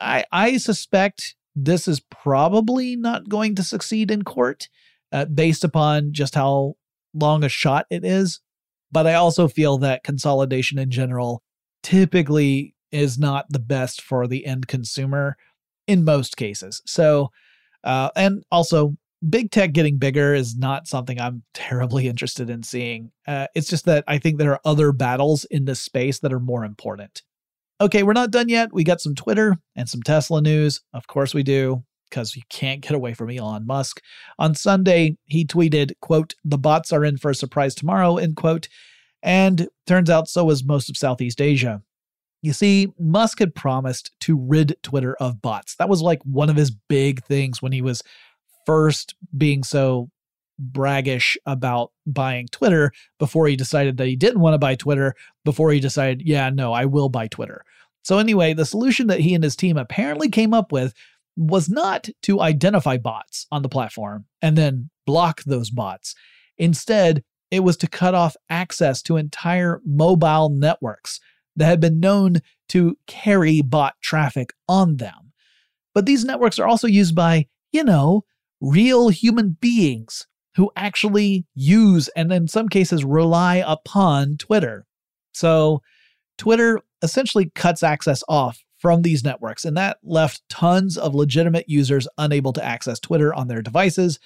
[0.00, 4.68] I I suspect this is probably not going to succeed in court,
[5.12, 6.74] uh, based upon just how
[7.14, 8.40] long a shot it is.
[8.90, 11.42] But I also feel that consolidation in general
[11.82, 15.36] typically is not the best for the end consumer
[15.86, 16.80] in most cases.
[16.86, 17.30] So,
[17.84, 18.96] uh, and also,
[19.28, 23.10] big tech getting bigger is not something I'm terribly interested in seeing.
[23.26, 26.40] Uh, it's just that I think there are other battles in this space that are
[26.40, 27.22] more important.
[27.80, 28.72] Okay, we're not done yet.
[28.72, 30.80] We got some Twitter and some Tesla news.
[30.92, 34.00] Of course, we do because you can't get away from Elon Musk.
[34.38, 38.68] On Sunday, he tweeted, quote, the bots are in for a surprise tomorrow, end quote.
[39.22, 41.82] And turns out so was most of Southeast Asia.
[42.42, 45.74] You see, Musk had promised to rid Twitter of bots.
[45.76, 48.02] That was like one of his big things when he was
[48.64, 50.08] first being so
[50.58, 55.72] braggish about buying Twitter before he decided that he didn't want to buy Twitter, before
[55.72, 57.64] he decided, yeah, no, I will buy Twitter.
[58.02, 60.94] So, anyway, the solution that he and his team apparently came up with
[61.38, 66.14] was not to identify bots on the platform and then block those bots.
[66.58, 71.20] Instead, it was to cut off access to entire mobile networks
[71.56, 75.32] that had been known to carry bot traffic on them.
[75.94, 78.24] But these networks are also used by, you know,
[78.60, 80.26] real human beings
[80.56, 84.86] who actually use and in some cases rely upon Twitter.
[85.32, 85.82] So,
[86.36, 92.08] Twitter essentially cuts access off from these networks, and that left tons of legitimate users
[92.16, 94.18] unable to access Twitter on their devices.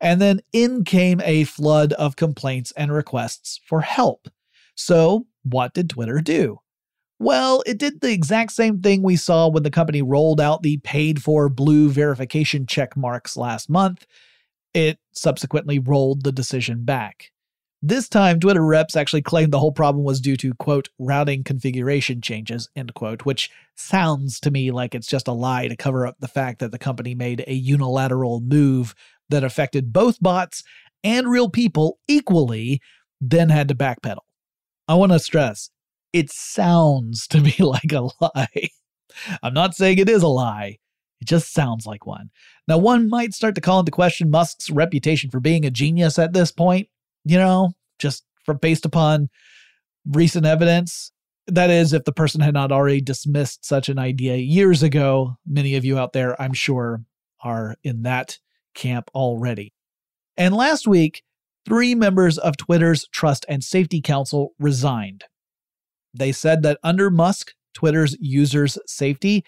[0.00, 4.28] And then in came a flood of complaints and requests for help.
[4.74, 6.60] So, what did Twitter do?
[7.18, 10.76] Well, it did the exact same thing we saw when the company rolled out the
[10.78, 14.06] paid for blue verification check marks last month.
[14.74, 17.30] It subsequently rolled the decision back.
[17.82, 22.20] This time, Twitter reps actually claimed the whole problem was due to, quote, routing configuration
[22.20, 26.16] changes, end quote, which sounds to me like it's just a lie to cover up
[26.18, 28.94] the fact that the company made a unilateral move
[29.28, 30.62] that affected both bots
[31.04, 32.80] and real people equally,
[33.20, 34.24] then had to backpedal.
[34.88, 35.70] I want to stress
[36.16, 38.70] it sounds to me like a lie.
[39.42, 40.78] I'm not saying it is a lie.
[41.20, 42.30] It just sounds like one.
[42.68, 46.32] Now, one might start to call into question Musk's reputation for being a genius at
[46.32, 46.88] this point,
[47.26, 48.24] you know, just
[48.60, 49.28] based upon
[50.06, 51.10] recent evidence.
[51.48, 55.36] That is, if the person had not already dismissed such an idea years ago.
[55.46, 57.02] Many of you out there, I'm sure,
[57.40, 58.38] are in that
[58.74, 59.72] camp already.
[60.36, 61.22] And last week,
[61.64, 65.24] three members of Twitter's Trust and Safety Council resigned.
[66.14, 69.44] They said that under Musk, Twitter's users' safety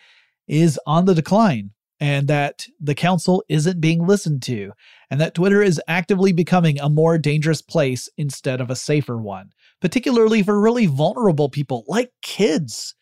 [0.46, 1.70] is on the decline
[2.00, 4.72] and that the council isn't being listened to,
[5.10, 9.50] and that Twitter is actively becoming a more dangerous place instead of a safer one,
[9.80, 12.94] particularly for really vulnerable people like kids.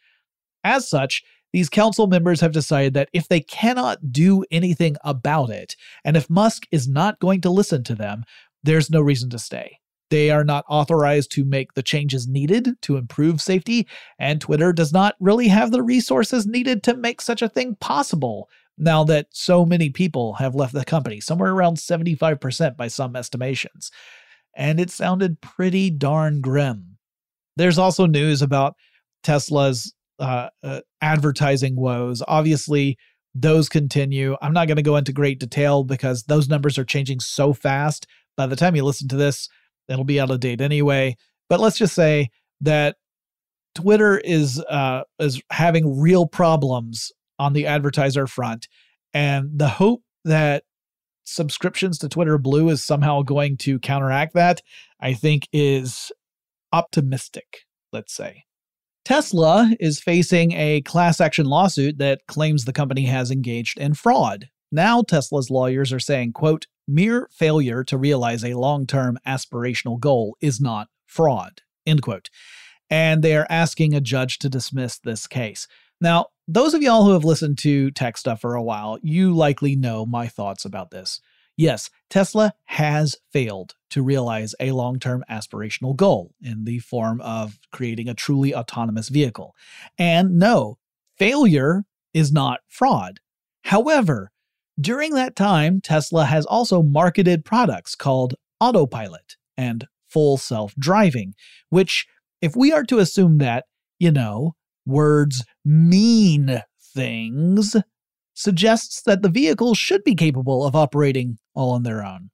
[0.64, 1.22] As such,
[1.52, 6.28] these council members have decided that if they cannot do anything about it, and if
[6.30, 8.24] Musk is not going to listen to them,
[8.62, 9.78] there's no reason to stay.
[10.10, 13.88] They are not authorized to make the changes needed to improve safety,
[14.18, 18.48] and Twitter does not really have the resources needed to make such a thing possible
[18.78, 23.90] now that so many people have left the company, somewhere around 75% by some estimations.
[24.54, 26.98] And it sounded pretty darn grim.
[27.56, 28.74] There's also news about
[29.22, 32.22] Tesla's uh, uh, advertising woes.
[32.26, 32.98] Obviously,
[33.34, 34.36] those continue.
[34.40, 38.06] I'm not going to go into great detail because those numbers are changing so fast.
[38.36, 39.48] By the time you listen to this,
[39.88, 41.16] it'll be out of date anyway.
[41.48, 42.30] But let's just say
[42.62, 42.96] that
[43.74, 48.68] Twitter is uh, is having real problems on the advertiser front,
[49.12, 50.64] and the hope that
[51.24, 54.62] subscriptions to Twitter Blue is somehow going to counteract that,
[55.00, 56.12] I think, is
[56.72, 57.66] optimistic.
[57.92, 58.44] Let's say.
[59.04, 64.48] Tesla is facing a class action lawsuit that claims the company has engaged in fraud.
[64.72, 70.60] Now Tesla's lawyers are saying, quote, mere failure to realize a long-term aspirational goal is
[70.60, 72.30] not fraud, end quote.
[72.90, 75.68] And they are asking a judge to dismiss this case.
[76.00, 79.74] Now, those of y'all who have listened to tech stuff for a while, you likely
[79.76, 81.20] know my thoughts about this.
[81.56, 87.58] Yes, Tesla has failed to realize a long term aspirational goal in the form of
[87.72, 89.54] creating a truly autonomous vehicle.
[89.96, 90.78] And no,
[91.18, 93.20] failure is not fraud.
[93.64, 94.30] However,
[94.78, 101.34] during that time, Tesla has also marketed products called autopilot and full self driving,
[101.70, 102.06] which,
[102.42, 103.64] if we are to assume that,
[103.98, 104.54] you know,
[104.86, 106.62] words mean
[106.94, 107.76] things,
[108.34, 112.30] suggests that the vehicle should be capable of operating all on their own.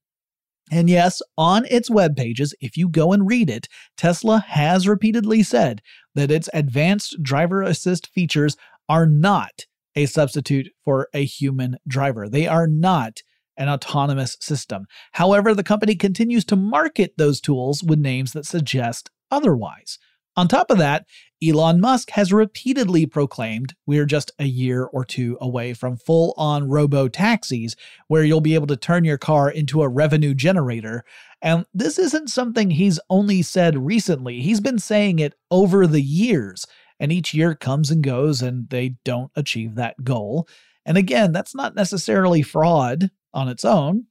[0.70, 5.42] And yes, on its web pages, if you go and read it, Tesla has repeatedly
[5.42, 5.82] said
[6.14, 8.57] that its advanced driver assist features
[8.88, 12.28] are not a substitute for a human driver.
[12.28, 13.20] They are not
[13.57, 14.86] an autonomous system.
[15.12, 19.98] However, the company continues to market those tools with names that suggest otherwise.
[20.35, 21.05] On top of that,
[21.47, 26.68] Elon Musk has repeatedly proclaimed we're just a year or two away from full on
[26.68, 27.76] robo taxis,
[28.09, 31.05] where you'll be able to turn your car into a revenue generator.
[31.43, 36.66] And this isn't something he's only said recently, he's been saying it over the years.
[36.99, 40.47] And each year comes and goes, and they don't achieve that goal.
[40.87, 44.07] And again, that's not necessarily fraud on its own.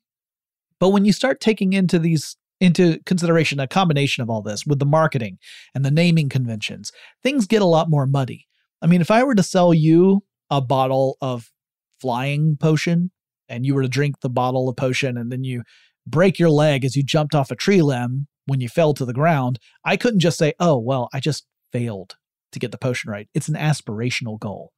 [0.77, 4.79] But when you start taking into these into consideration a combination of all this with
[4.79, 5.39] the marketing
[5.75, 6.91] and the naming conventions,
[7.23, 8.47] things get a lot more muddy.
[8.81, 11.51] I mean, if I were to sell you a bottle of
[11.99, 13.11] flying potion
[13.49, 15.63] and you were to drink the bottle of potion and then you
[16.07, 19.13] break your leg as you jumped off a tree limb when you fell to the
[19.13, 22.15] ground, I couldn't just say, oh, well, I just failed
[22.51, 23.27] to get the potion right.
[23.33, 24.71] It's an aspirational goal.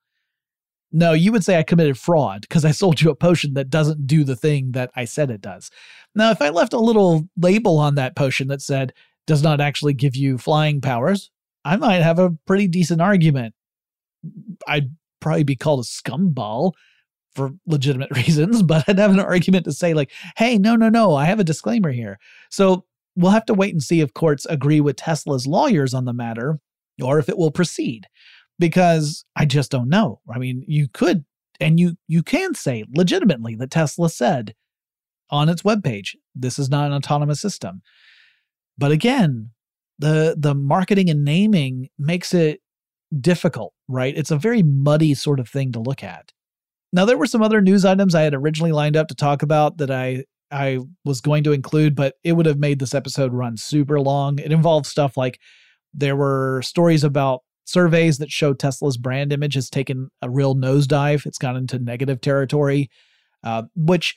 [0.95, 4.05] No, you would say I committed fraud because I sold you a potion that doesn't
[4.05, 5.71] do the thing that I said it does.
[6.13, 8.93] Now, if I left a little label on that potion that said,
[9.25, 11.31] does not actually give you flying powers,
[11.65, 13.55] I might have a pretty decent argument.
[14.67, 16.73] I'd probably be called a scumball
[17.33, 21.15] for legitimate reasons, but I'd have an argument to say, like, hey, no, no, no,
[21.15, 22.19] I have a disclaimer here.
[22.51, 22.85] So
[23.15, 26.59] we'll have to wait and see if courts agree with Tesla's lawyers on the matter
[27.01, 28.05] or if it will proceed
[28.59, 30.19] because I just don't know.
[30.33, 31.25] I mean, you could
[31.59, 34.53] and you you can say legitimately that Tesla said
[35.29, 37.81] on its webpage, this is not an autonomous system.
[38.77, 39.51] But again,
[39.99, 42.61] the the marketing and naming makes it
[43.19, 44.15] difficult, right?
[44.17, 46.31] It's a very muddy sort of thing to look at.
[46.91, 49.77] Now there were some other news items I had originally lined up to talk about
[49.77, 53.57] that I I was going to include, but it would have made this episode run
[53.57, 54.37] super long.
[54.37, 55.39] It involves stuff like
[55.93, 61.25] there were stories about surveys that show Tesla's brand image has taken a real nosedive.
[61.25, 62.89] It's gone into negative territory,
[63.43, 64.15] uh, which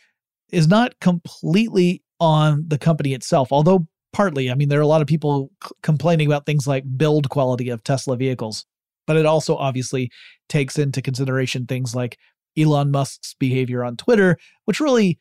[0.51, 4.51] is not completely on the company itself, although partly.
[4.51, 7.69] I mean, there are a lot of people c- complaining about things like build quality
[7.69, 8.65] of Tesla vehicles,
[9.07, 10.11] but it also obviously
[10.49, 12.17] takes into consideration things like
[12.57, 15.19] Elon Musk's behavior on Twitter, which really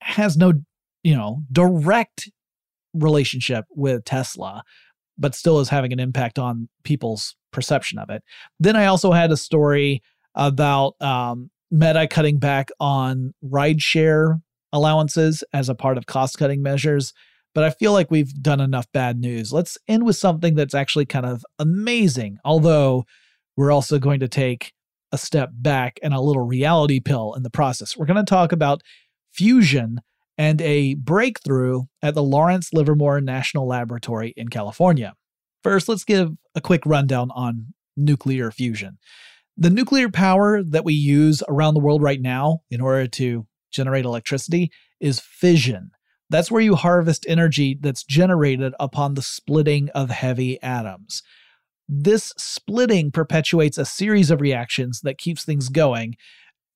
[0.00, 0.54] has no,
[1.02, 2.30] you know, direct
[2.94, 4.62] relationship with Tesla,
[5.18, 8.22] but still is having an impact on people's perception of it.
[8.58, 10.02] Then I also had a story
[10.34, 14.40] about um, Meta cutting back on rideshare
[14.72, 17.12] allowances as a part of cost cutting measures.
[17.54, 19.52] But I feel like we've done enough bad news.
[19.52, 23.04] Let's end with something that's actually kind of amazing, although
[23.56, 24.72] we're also going to take
[25.12, 27.96] a step back and a little reality pill in the process.
[27.96, 28.82] We're going to talk about
[29.30, 30.00] fusion
[30.42, 35.14] and a breakthrough at the Lawrence Livermore National Laboratory in California.
[35.62, 37.66] First, let's give a quick rundown on
[37.96, 38.98] nuclear fusion.
[39.56, 44.04] The nuclear power that we use around the world right now in order to generate
[44.04, 45.92] electricity is fission.
[46.28, 51.22] That's where you harvest energy that's generated upon the splitting of heavy atoms.
[51.88, 56.16] This splitting perpetuates a series of reactions that keeps things going.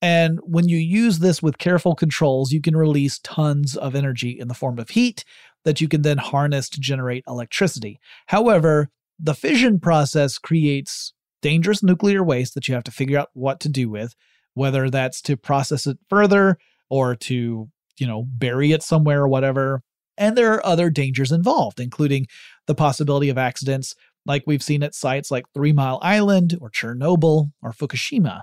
[0.07, 4.47] And when you use this with careful controls, you can release tons of energy in
[4.47, 5.25] the form of heat
[5.65, 7.99] that you can then harness to generate electricity.
[8.27, 8.89] However,
[9.19, 13.69] the fission process creates dangerous nuclear waste that you have to figure out what to
[13.69, 14.15] do with,
[14.55, 16.57] whether that's to process it further
[16.89, 19.83] or to, you know, bury it somewhere or whatever.
[20.17, 22.29] And there are other dangers involved, including
[22.69, 27.51] the possibility of accidents like we've seen at sites like Three Mile Island or Chernobyl
[27.61, 28.43] or Fukushima.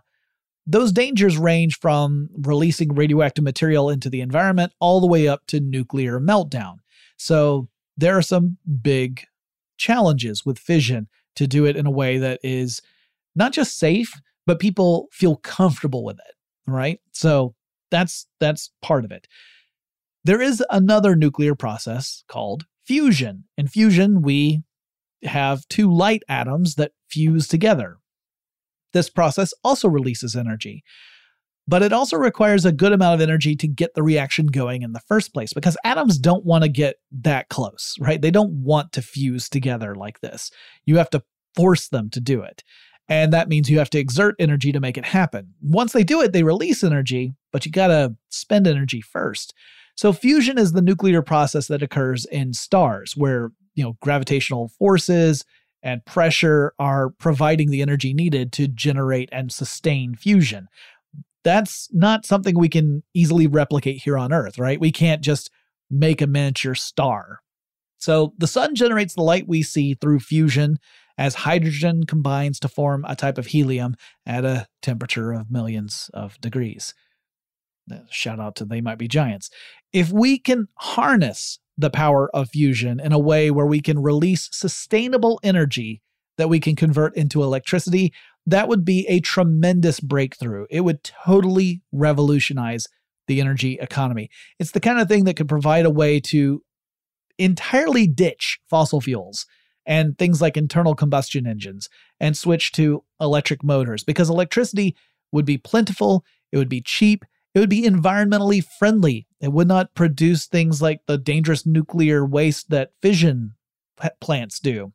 [0.65, 5.59] Those dangers range from releasing radioactive material into the environment all the way up to
[5.59, 6.77] nuclear meltdown.
[7.17, 9.25] So there are some big
[9.77, 12.81] challenges with fission to do it in a way that is
[13.35, 14.13] not just safe,
[14.45, 16.35] but people feel comfortable with it,
[16.65, 16.99] right?
[17.11, 17.55] So
[17.91, 19.27] that's that's part of it.
[20.23, 23.45] There is another nuclear process called fusion.
[23.57, 24.63] In fusion, we
[25.23, 27.97] have two light atoms that fuse together.
[28.93, 30.83] This process also releases energy,
[31.67, 34.93] but it also requires a good amount of energy to get the reaction going in
[34.93, 38.21] the first place because atoms don't want to get that close, right?
[38.21, 40.51] They don't want to fuse together like this.
[40.85, 41.23] You have to
[41.55, 42.63] force them to do it.
[43.09, 45.53] And that means you have to exert energy to make it happen.
[45.61, 49.53] Once they do it, they release energy, but you got to spend energy first.
[49.95, 55.43] So fusion is the nuclear process that occurs in stars where, you know, gravitational forces
[55.83, 60.67] and pressure are providing the energy needed to generate and sustain fusion.
[61.43, 64.79] That's not something we can easily replicate here on Earth, right?
[64.79, 65.51] We can't just
[65.91, 67.41] make a miniature star.
[67.97, 70.77] So the sun generates the light we see through fusion
[71.17, 76.39] as hydrogen combines to form a type of helium at a temperature of millions of
[76.41, 76.93] degrees.
[78.09, 79.49] Shout out to They Might Be Giants.
[79.91, 84.49] If we can harness the power of fusion in a way where we can release
[84.51, 86.01] sustainable energy
[86.37, 88.13] that we can convert into electricity,
[88.45, 90.65] that would be a tremendous breakthrough.
[90.69, 92.87] It would totally revolutionize
[93.27, 94.29] the energy economy.
[94.59, 96.61] It's the kind of thing that could provide a way to
[97.37, 99.45] entirely ditch fossil fuels
[99.85, 104.95] and things like internal combustion engines and switch to electric motors because electricity
[105.31, 109.27] would be plentiful, it would be cheap, it would be environmentally friendly.
[109.39, 113.53] It would not produce things like the dangerous nuclear waste that fission
[114.19, 114.93] plants do.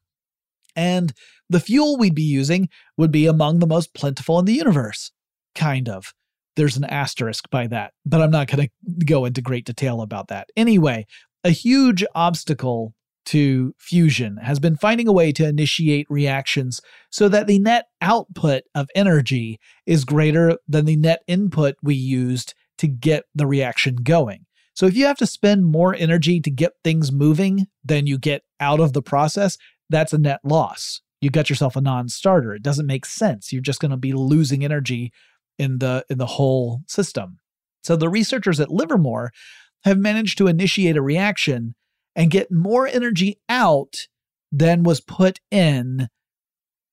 [0.75, 1.13] And
[1.49, 5.13] the fuel we'd be using would be among the most plentiful in the universe.
[5.55, 6.15] Kind of.
[6.57, 10.29] There's an asterisk by that, but I'm not going to go into great detail about
[10.29, 10.49] that.
[10.57, 11.07] Anyway,
[11.45, 12.95] a huge obstacle
[13.29, 18.63] to fusion has been finding a way to initiate reactions so that the net output
[18.75, 24.47] of energy is greater than the net input we used to get the reaction going.
[24.73, 28.45] So if you have to spend more energy to get things moving than you get
[28.61, 29.59] out of the process,
[29.91, 31.03] that's a net loss.
[31.21, 32.55] You got yourself a non-starter.
[32.55, 33.53] It doesn't make sense.
[33.53, 35.13] You're just going to be losing energy
[35.59, 37.41] in the in the whole system.
[37.83, 39.33] So the researchers at Livermore
[39.85, 41.75] have managed to initiate a reaction
[42.19, 44.09] and get more energy out
[44.51, 46.09] than was put in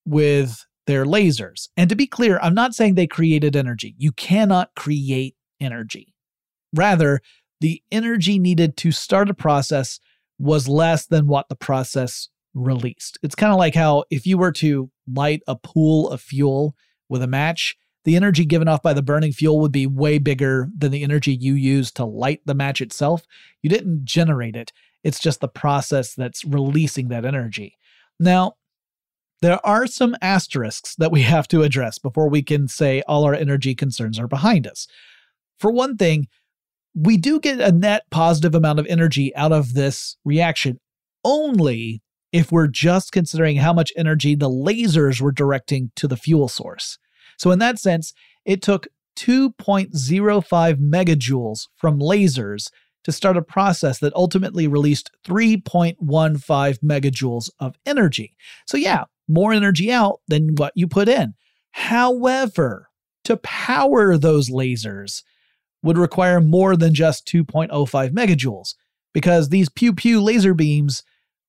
[0.05, 1.67] with their lasers.
[1.76, 3.95] And to be clear, I'm not saying they created energy.
[3.97, 6.13] You cannot create energy.
[6.73, 7.21] Rather,
[7.59, 9.99] the energy needed to start a process
[10.38, 13.17] was less than what the process released.
[13.23, 16.76] It's kind of like how if you were to light a pool of fuel
[17.09, 20.69] with a match, the energy given off by the burning fuel would be way bigger
[20.78, 23.26] than the energy you used to light the match itself.
[23.63, 24.71] You didn't generate it.
[25.05, 27.77] It's just the process that's releasing that energy.
[28.19, 28.53] Now,
[29.41, 33.35] there are some asterisks that we have to address before we can say all our
[33.35, 34.87] energy concerns are behind us.
[35.59, 36.27] For one thing,
[36.95, 40.79] we do get a net positive amount of energy out of this reaction
[41.23, 42.01] only
[42.31, 46.97] if we're just considering how much energy the lasers were directing to the fuel source.
[47.37, 48.87] So, in that sense, it took
[49.17, 52.69] 2.05 megajoules from lasers
[53.05, 55.97] to start a process that ultimately released 3.15
[56.79, 58.35] megajoules of energy.
[58.67, 61.35] So, yeah, more energy out than what you put in.
[61.71, 62.89] However,
[63.25, 65.23] to power those lasers
[65.83, 68.73] would require more than just 2.05 megajoules
[69.13, 71.03] because these pew pew laser beams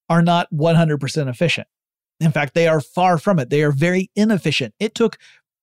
[0.09, 1.67] are not 100% efficient.
[2.21, 3.51] In fact, they are far from it.
[3.51, 4.75] They are very inefficient.
[4.79, 5.17] It took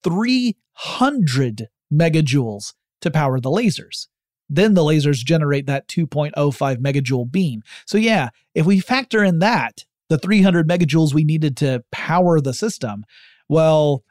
[0.03, 4.07] 300 megajoules to power the lasers.
[4.56, 6.34] Then the lasers generate that 2.05
[6.78, 7.64] megajoule beam.
[7.86, 12.54] So, yeah, if we factor in that, the 300 megajoules we needed to power the
[12.54, 13.06] system,
[13.49, 14.04] well,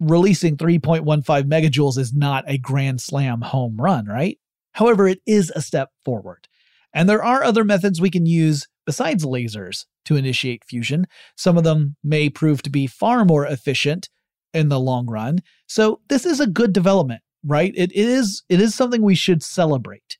[0.00, 1.04] releasing 3.15
[1.44, 4.38] megajoules is not a grand slam home run, right?
[4.72, 6.48] However, it is a step forward.
[6.92, 11.06] And there are other methods we can use besides lasers to initiate fusion.
[11.36, 14.08] Some of them may prove to be far more efficient
[14.54, 15.40] in the long run.
[15.66, 17.72] So this is a good development, right?
[17.76, 20.18] It is it is something we should celebrate.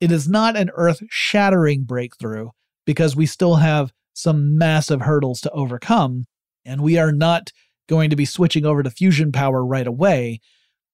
[0.00, 2.50] It is not an earth-shattering breakthrough
[2.86, 6.24] because we still have some massive hurdles to overcome
[6.64, 7.52] and we are not
[7.88, 10.40] going to be switching over to fusion power right away,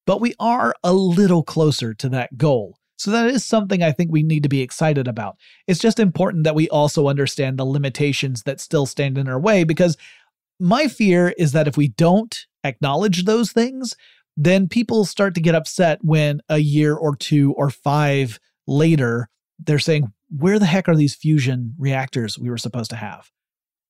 [0.06, 2.78] but we are a little closer to that goal.
[2.96, 5.36] So that is something I think we need to be excited about.
[5.66, 9.64] It's just important that we also understand the limitations that still stand in our way
[9.64, 9.96] because
[10.60, 13.96] my fear is that if we don't acknowledge those things,
[14.36, 19.28] then people start to get upset when a year or two or five later
[19.58, 23.30] they're saying, Where the heck are these fusion reactors we were supposed to have?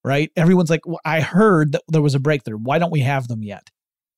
[0.05, 0.31] Right?
[0.37, 2.59] Everyone's like, well, I heard that there was a breakthrough.
[2.59, 3.71] Why don't we have them yet?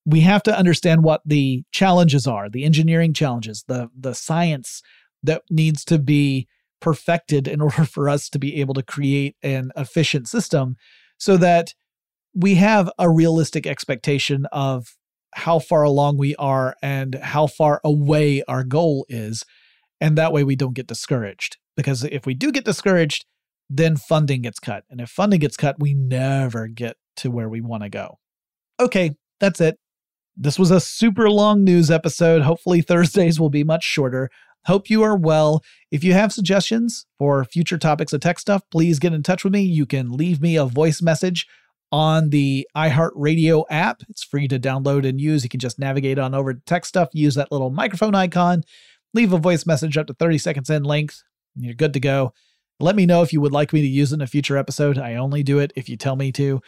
[0.07, 4.81] we have to understand what the challenges are, the engineering challenges, the the science
[5.21, 6.47] that needs to be
[6.79, 10.77] perfected in order for us to be able to create an efficient system
[11.17, 11.73] so that
[12.33, 14.95] we have a realistic expectation of
[15.35, 19.43] how far along we are and how far away our goal is
[19.99, 23.25] and that way we don't get discouraged because if we do get discouraged
[23.69, 27.61] then funding gets cut and if funding gets cut we never get to where we
[27.61, 28.17] want to go
[28.79, 29.77] okay that's it
[30.39, 32.43] this was a super long news episode.
[32.43, 34.29] Hopefully, Thursdays will be much shorter.
[34.67, 35.63] Hope you are well.
[35.89, 39.53] If you have suggestions for future topics of tech stuff, please get in touch with
[39.53, 39.61] me.
[39.61, 41.47] You can leave me a voice message
[41.91, 44.01] on the iHeartRadio app.
[44.09, 45.43] It's free to download and use.
[45.43, 48.63] You can just navigate on over to tech stuff, use that little microphone icon,
[49.13, 51.23] leave a voice message up to 30 seconds in length,
[51.55, 52.33] and you're good to go.
[52.79, 54.97] Let me know if you would like me to use it in a future episode.
[54.99, 56.61] I only do it if you tell me to.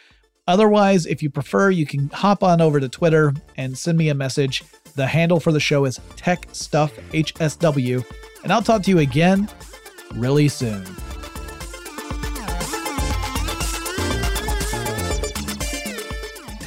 [0.48, 4.14] Otherwise, if you prefer, you can hop on over to Twitter and send me a
[4.14, 4.64] message.
[4.96, 8.04] The handle for the show is TechStuffHSW,
[8.42, 9.48] and I'll talk to you again
[10.14, 10.84] really soon.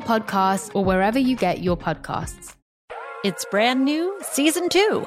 [0.00, 2.54] Podcasts, or wherever you get your podcasts.
[3.24, 5.06] It's brand new, season two.